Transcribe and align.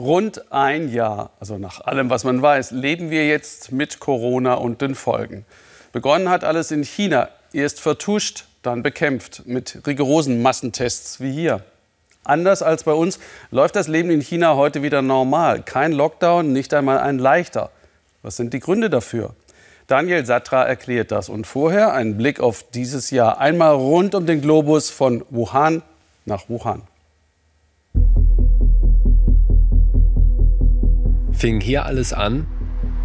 Rund 0.00 0.50
ein 0.50 0.90
Jahr, 0.90 1.28
also 1.40 1.58
nach 1.58 1.82
allem, 1.82 2.08
was 2.08 2.24
man 2.24 2.40
weiß, 2.40 2.70
leben 2.70 3.10
wir 3.10 3.28
jetzt 3.28 3.70
mit 3.70 4.00
Corona 4.00 4.54
und 4.54 4.80
den 4.80 4.94
Folgen. 4.94 5.44
Begonnen 5.92 6.30
hat 6.30 6.42
alles 6.42 6.70
in 6.70 6.84
China, 6.84 7.28
erst 7.52 7.80
vertuscht, 7.80 8.46
dann 8.62 8.82
bekämpft, 8.82 9.42
mit 9.44 9.82
rigorosen 9.86 10.40
Massentests 10.40 11.20
wie 11.20 11.30
hier. 11.30 11.62
Anders 12.24 12.62
als 12.62 12.84
bei 12.84 12.92
uns 12.92 13.18
läuft 13.50 13.76
das 13.76 13.88
Leben 13.88 14.10
in 14.10 14.22
China 14.22 14.56
heute 14.56 14.82
wieder 14.82 15.02
normal. 15.02 15.62
Kein 15.62 15.92
Lockdown, 15.92 16.50
nicht 16.50 16.72
einmal 16.72 16.98
ein 16.98 17.18
leichter. 17.18 17.70
Was 18.22 18.38
sind 18.38 18.54
die 18.54 18.60
Gründe 18.60 18.88
dafür? 18.88 19.34
Daniel 19.86 20.24
Satra 20.24 20.62
erklärt 20.62 21.12
das. 21.12 21.28
Und 21.28 21.46
vorher 21.46 21.92
ein 21.92 22.16
Blick 22.16 22.40
auf 22.40 22.64
dieses 22.70 23.10
Jahr. 23.10 23.38
Einmal 23.38 23.74
rund 23.74 24.14
um 24.14 24.24
den 24.24 24.40
Globus 24.40 24.88
von 24.88 25.26
Wuhan 25.28 25.82
nach 26.24 26.48
Wuhan. 26.48 26.80
Fing 31.40 31.58
hier 31.58 31.86
alles 31.86 32.12
an? 32.12 32.46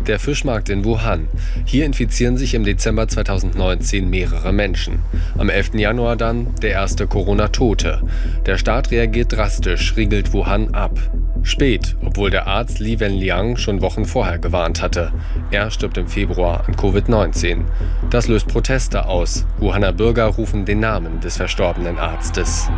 Der 0.08 0.20
Fischmarkt 0.20 0.68
in 0.68 0.84
Wuhan. 0.84 1.30
Hier 1.64 1.86
infizieren 1.86 2.36
sich 2.36 2.54
im 2.54 2.66
Dezember 2.66 3.08
2019 3.08 4.10
mehrere 4.10 4.52
Menschen. 4.52 5.00
Am 5.38 5.48
11. 5.48 5.76
Januar 5.76 6.18
dann 6.18 6.54
der 6.62 6.72
erste 6.72 7.08
Corona-Tote. 7.08 8.02
Der 8.46 8.58
Staat 8.58 8.92
reagiert 8.92 9.32
drastisch, 9.32 9.96
riegelt 9.96 10.34
Wuhan 10.34 10.74
ab. 10.76 11.00
Spät, 11.44 11.96
obwohl 12.04 12.30
der 12.30 12.46
Arzt 12.46 12.80
Li 12.80 13.00
Wenliang 13.00 13.56
schon 13.56 13.80
Wochen 13.80 14.04
vorher 14.04 14.38
gewarnt 14.38 14.82
hatte. 14.82 15.14
Er 15.52 15.72
stirbt 15.72 15.98
im 15.98 16.10
Februar 16.10 16.66
an 16.68 16.76
Covid-19. 16.76 17.62
Das 18.10 18.28
löst 18.28 18.50
Proteste 18.50 19.06
aus. 19.06 19.46
Wuhaner 19.60 19.94
Bürger 19.94 20.26
rufen 20.26 20.66
den 20.66 20.82
Namen 20.82 21.22
des 21.22 21.38
verstorbenen 21.38 21.98
Arztes. 21.98 22.70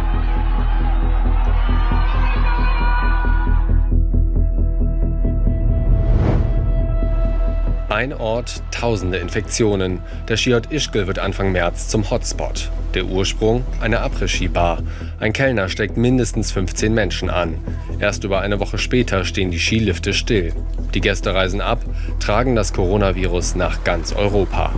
Ein 7.89 8.11
Ort, 8.11 8.61
tausende 8.71 9.17
Infektionen. 9.17 9.99
Der 10.27 10.35
Shiot 10.35 10.73
Ischgl 10.73 11.07
wird 11.07 11.19
Anfang 11.19 11.53
März 11.53 11.88
zum 11.88 12.09
Hotspot. 12.09 12.69
Der 12.93 13.05
Ursprung? 13.05 13.63
Eine 13.80 14.02
Après-Ski-Bar. 14.02 14.83
Ein 15.21 15.31
Kellner 15.31 15.69
steckt 15.69 15.95
mindestens 15.95 16.52
15 16.52 16.93
Menschen 16.93 17.30
an. 17.30 17.58
Erst 17.99 18.25
über 18.25 18.41
eine 18.41 18.59
Woche 18.59 18.77
später 18.77 19.23
stehen 19.23 19.52
die 19.52 19.59
Skilifte 19.59 20.13
still. 20.13 20.52
Die 20.93 20.99
Gäste 20.99 21.33
reisen 21.33 21.61
ab, 21.61 21.80
tragen 22.19 22.58
das 22.58 22.73
Coronavirus 22.73 23.55
nach 23.55 23.85
ganz 23.85 24.11
Europa. 24.11 24.73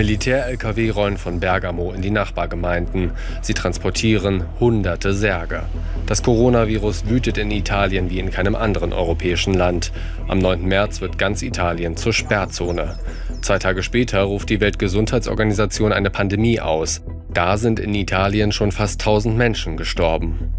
Militär-Lkw 0.00 0.88
rollen 0.88 1.18
von 1.18 1.40
Bergamo 1.40 1.92
in 1.92 2.00
die 2.00 2.10
Nachbargemeinden. 2.10 3.12
Sie 3.42 3.52
transportieren 3.52 4.46
hunderte 4.58 5.12
Särge. 5.12 5.64
Das 6.06 6.22
Coronavirus 6.22 7.06
wütet 7.10 7.36
in 7.36 7.50
Italien 7.50 8.08
wie 8.08 8.18
in 8.18 8.30
keinem 8.30 8.54
anderen 8.54 8.94
europäischen 8.94 9.52
Land. 9.52 9.92
Am 10.26 10.38
9. 10.38 10.64
März 10.64 11.02
wird 11.02 11.18
ganz 11.18 11.42
Italien 11.42 11.98
zur 11.98 12.14
Sperrzone. 12.14 12.98
Zwei 13.42 13.58
Tage 13.58 13.82
später 13.82 14.22
ruft 14.22 14.48
die 14.48 14.62
Weltgesundheitsorganisation 14.62 15.92
eine 15.92 16.08
Pandemie 16.08 16.60
aus. 16.60 17.02
Da 17.34 17.58
sind 17.58 17.78
in 17.78 17.94
Italien 17.94 18.52
schon 18.52 18.72
fast 18.72 19.02
1000 19.02 19.36
Menschen 19.36 19.76
gestorben. 19.76 20.54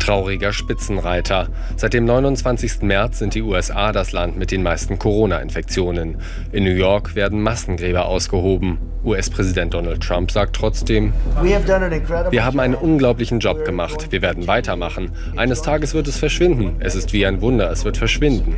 Trauriger 0.00 0.52
Spitzenreiter. 0.52 1.48
Seit 1.76 1.94
dem 1.94 2.04
29. 2.04 2.82
März 2.82 3.18
sind 3.18 3.34
die 3.34 3.42
USA 3.42 3.92
das 3.92 4.12
Land 4.12 4.36
mit 4.36 4.50
den 4.50 4.62
meisten 4.62 4.98
Corona-Infektionen. 4.98 6.16
In 6.50 6.64
New 6.64 6.74
York 6.74 7.14
werden 7.14 7.42
Massengräber 7.42 8.06
ausgehoben. 8.06 8.78
US-Präsident 9.04 9.74
Donald 9.74 10.02
Trump 10.02 10.30
sagt 10.30 10.56
trotzdem, 10.56 11.12
wir 11.42 12.44
haben 12.44 12.60
einen 12.60 12.74
unglaublichen 12.74 13.38
Job 13.38 13.64
gemacht. 13.64 14.08
Wir 14.10 14.22
werden 14.22 14.46
weitermachen. 14.46 15.12
Eines 15.36 15.62
Tages 15.62 15.94
wird 15.94 16.08
es 16.08 16.18
verschwinden. 16.18 16.76
Es 16.80 16.94
ist 16.94 17.12
wie 17.12 17.24
ein 17.24 17.40
Wunder, 17.40 17.70
es 17.70 17.84
wird 17.84 17.96
verschwinden. 17.96 18.54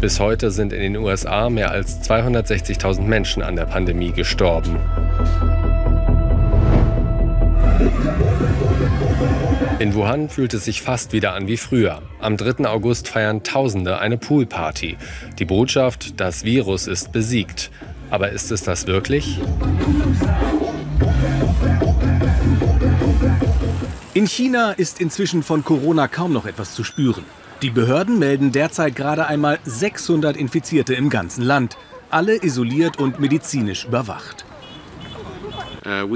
Bis 0.00 0.18
heute 0.18 0.50
sind 0.50 0.72
in 0.72 0.80
den 0.80 0.96
USA 0.96 1.48
mehr 1.48 1.70
als 1.70 2.00
260.000 2.08 3.02
Menschen 3.02 3.42
an 3.42 3.54
der 3.54 3.66
Pandemie 3.66 4.10
gestorben. 4.10 4.78
In 9.78 9.94
Wuhan 9.94 10.28
fühlt 10.28 10.54
es 10.54 10.64
sich 10.64 10.80
fast 10.80 11.12
wieder 11.12 11.34
an 11.34 11.48
wie 11.48 11.56
früher. 11.56 12.02
Am 12.20 12.36
3. 12.36 12.66
August 12.68 13.08
feiern 13.08 13.42
Tausende 13.42 13.98
eine 13.98 14.16
Poolparty. 14.16 14.96
Die 15.40 15.44
Botschaft, 15.44 16.20
das 16.20 16.44
Virus 16.44 16.86
ist 16.86 17.10
besiegt. 17.10 17.70
Aber 18.08 18.30
ist 18.30 18.52
es 18.52 18.62
das 18.62 18.86
wirklich? 18.86 19.40
In 24.14 24.26
China 24.26 24.70
ist 24.70 25.00
inzwischen 25.00 25.42
von 25.42 25.64
Corona 25.64 26.06
kaum 26.06 26.32
noch 26.32 26.46
etwas 26.46 26.74
zu 26.74 26.84
spüren. 26.84 27.24
Die 27.62 27.70
Behörden 27.70 28.18
melden 28.18 28.52
derzeit 28.52 28.94
gerade 28.94 29.26
einmal 29.26 29.58
600 29.64 30.36
Infizierte 30.36 30.94
im 30.94 31.10
ganzen 31.10 31.42
Land, 31.42 31.76
alle 32.10 32.36
isoliert 32.40 32.98
und 32.98 33.18
medizinisch 33.18 33.84
überwacht. 33.86 34.44
Uh, 35.84 36.04
uh, 36.04 36.08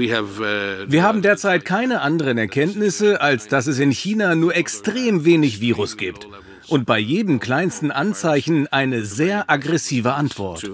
Wir 0.87 1.03
haben 1.03 1.21
derzeit 1.21 1.65
keine 1.65 2.01
anderen 2.01 2.37
Erkenntnisse, 2.37 3.19
als 3.19 3.47
dass 3.47 3.67
es 3.67 3.79
in 3.79 3.91
China 3.91 4.33
nur 4.35 4.55
extrem 4.55 5.25
wenig 5.25 5.59
Virus 5.59 5.97
gibt 5.97 6.27
und 6.67 6.85
bei 6.85 6.99
jedem 6.99 7.39
kleinsten 7.39 7.91
Anzeichen 7.91 8.67
eine 8.67 9.03
sehr 9.03 9.49
aggressive 9.49 10.13
Antwort. 10.13 10.69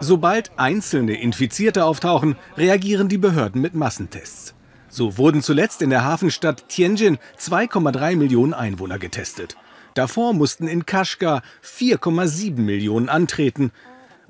Sobald 0.00 0.50
einzelne 0.56 1.20
Infizierte 1.20 1.84
auftauchen, 1.84 2.36
reagieren 2.56 3.08
die 3.08 3.18
Behörden 3.18 3.60
mit 3.60 3.74
Massentests. 3.74 4.54
So 4.88 5.16
wurden 5.16 5.42
zuletzt 5.42 5.80
in 5.80 5.90
der 5.90 6.04
Hafenstadt 6.04 6.68
Tianjin 6.68 7.18
2,3 7.38 8.16
Millionen 8.16 8.52
Einwohner 8.52 8.98
getestet. 8.98 9.56
Davor 9.94 10.32
mussten 10.32 10.68
in 10.68 10.86
Kashgar 10.86 11.42
4,7 11.62 12.60
Millionen 12.60 13.08
antreten, 13.08 13.72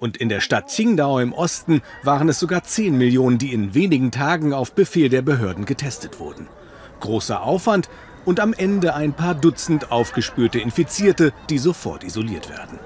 und 0.02 0.16
in 0.16 0.28
der 0.28 0.40
Stadt 0.40 0.68
Qingdao 0.68 1.20
im 1.20 1.32
Osten 1.32 1.80
waren 2.02 2.28
es 2.28 2.40
sogar 2.40 2.64
10 2.64 2.98
Millionen, 2.98 3.38
die 3.38 3.52
in 3.52 3.72
wenigen 3.72 4.10
Tagen 4.10 4.52
auf 4.52 4.72
Befehl 4.72 5.08
der 5.08 5.22
Behörden 5.22 5.64
getestet 5.64 6.18
wurden. 6.18 6.48
Großer 6.98 7.40
Aufwand 7.40 7.88
und 8.24 8.40
am 8.40 8.52
Ende 8.52 8.94
ein 8.94 9.12
paar 9.12 9.36
Dutzend 9.36 9.92
aufgespürte 9.92 10.58
Infizierte, 10.58 11.32
die 11.48 11.58
sofort 11.58 12.02
isoliert 12.02 12.50
werden. 12.50 12.80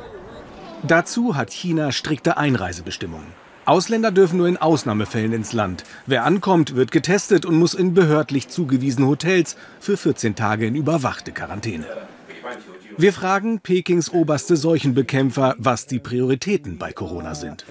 Dazu 0.82 1.36
hat 1.36 1.50
China 1.50 1.90
strikte 1.90 2.36
Einreisebestimmungen. 2.36 3.28
Ausländer 3.64 4.12
dürfen 4.12 4.36
nur 4.36 4.48
in 4.48 4.58
Ausnahmefällen 4.58 5.32
ins 5.32 5.54
Land. 5.54 5.84
Wer 6.04 6.24
ankommt, 6.24 6.76
wird 6.76 6.92
getestet 6.92 7.46
und 7.46 7.58
muss 7.58 7.72
in 7.72 7.94
behördlich 7.94 8.48
zugewiesene 8.48 9.06
Hotels 9.06 9.56
für 9.80 9.96
14 9.96 10.34
Tage 10.34 10.66
in 10.66 10.74
überwachte 10.74 11.32
Quarantäne. 11.32 11.86
Wir 12.98 13.12
fragen 13.12 13.60
Pekings 13.60 14.10
oberste 14.10 14.56
Seuchenbekämpfer, 14.56 15.54
was 15.58 15.86
die 15.86 15.98
Prioritäten 15.98 16.78
bei 16.78 16.92
Corona 16.92 17.34
sind. 17.34 17.66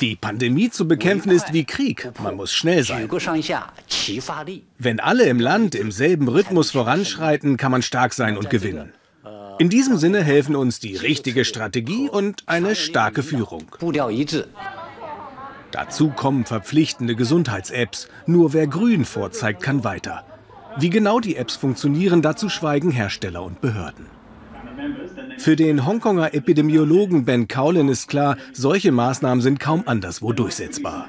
Die 0.00 0.16
Pandemie 0.16 0.70
zu 0.70 0.86
bekämpfen 0.86 1.30
ist 1.30 1.52
wie 1.54 1.64
Krieg. 1.64 2.10
Man 2.22 2.36
muss 2.36 2.52
schnell 2.52 2.82
sein. 2.82 3.08
Wenn 4.78 5.00
alle 5.00 5.24
im 5.24 5.40
Land 5.40 5.74
im 5.74 5.92
selben 5.92 6.28
Rhythmus 6.28 6.72
voranschreiten, 6.72 7.56
kann 7.56 7.72
man 7.72 7.80
stark 7.80 8.12
sein 8.12 8.36
und 8.36 8.50
gewinnen. 8.50 8.92
In 9.58 9.70
diesem 9.70 9.96
Sinne 9.96 10.22
helfen 10.22 10.54
uns 10.54 10.78
die 10.78 10.96
richtige 10.96 11.46
Strategie 11.46 12.08
und 12.10 12.42
eine 12.46 12.74
starke 12.74 13.22
Führung. 13.22 13.64
Dazu 15.70 16.10
kommen 16.10 16.44
verpflichtende 16.44 17.14
Gesundheits-Apps. 17.14 18.08
Nur 18.26 18.52
wer 18.52 18.66
grün 18.66 19.04
vorzeigt, 19.04 19.62
kann 19.62 19.84
weiter. 19.84 20.24
Wie 20.78 20.90
genau 20.90 21.20
die 21.20 21.36
Apps 21.36 21.56
funktionieren, 21.56 22.22
dazu 22.22 22.48
schweigen 22.48 22.90
Hersteller 22.90 23.42
und 23.42 23.60
Behörden. 23.60 24.06
Für 25.38 25.56
den 25.56 25.86
Hongkonger 25.86 26.34
Epidemiologen 26.34 27.24
Ben 27.24 27.48
Cowlin 27.48 27.88
ist 27.88 28.08
klar, 28.08 28.36
solche 28.52 28.92
Maßnahmen 28.92 29.40
sind 29.40 29.58
kaum 29.58 29.84
anderswo 29.86 30.32
durchsetzbar. 30.32 31.08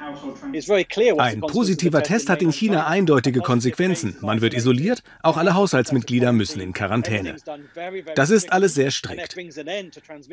Ein 1.17 1.41
positiver 1.41 2.01
Test 2.01 2.29
hat 2.29 2.41
in 2.41 2.51
China 2.51 2.87
eindeutige 2.87 3.41
Konsequenzen. 3.41 4.15
Man 4.21 4.41
wird 4.41 4.53
isoliert, 4.53 5.03
auch 5.21 5.37
alle 5.37 5.53
Haushaltsmitglieder 5.53 6.31
müssen 6.31 6.61
in 6.61 6.71
Quarantäne. 6.71 7.35
Das 8.15 8.29
ist 8.29 8.53
alles 8.53 8.73
sehr 8.73 8.91
strikt. 8.91 9.35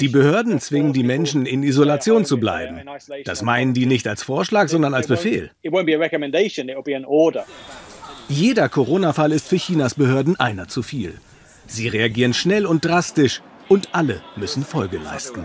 Die 0.01 0.09
Behörden 0.09 0.61
zwingen 0.61 0.93
die 0.93 1.03
Menschen, 1.03 1.45
in 1.45 1.63
Isolation 1.63 2.25
zu 2.25 2.39
bleiben. 2.39 2.81
Das 3.25 3.43
meinen 3.43 3.75
die 3.75 3.87
nicht 3.87 4.07
als 4.07 4.23
Vorschlag, 4.23 4.69
sondern 4.69 4.95
als 4.95 5.09
Befehl. 5.09 5.51
Jeder 8.29 8.69
Corona-Fall 8.69 9.33
ist 9.33 9.49
für 9.49 9.57
Chinas 9.57 9.95
Behörden 9.95 10.39
einer 10.39 10.69
zu 10.69 10.83
viel. 10.83 11.19
Sie 11.67 11.89
reagieren 11.89 12.35
schnell 12.35 12.67
und 12.67 12.85
drastisch 12.85 13.41
und 13.69 13.95
alle 13.95 14.21
müssen 14.37 14.65
Folge 14.65 14.99
leisten. 14.99 15.45